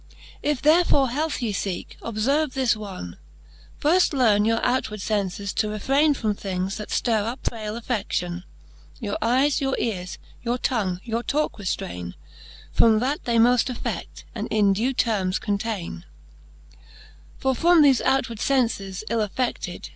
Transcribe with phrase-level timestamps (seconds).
[0.41, 3.19] If therefore health ye feeke, obferve this one:
[3.79, 8.43] Firft learne your outward fences to refraine From things, that ftirre up frail affeAion;
[8.99, 12.15] Your eies, your eares, your tongue, your talke reftaine
[12.71, 15.97] From that they moft affed, and in due termes containe.
[15.97, 16.83] VIII.
[17.37, 19.89] For from thofe outward fences ill affeded.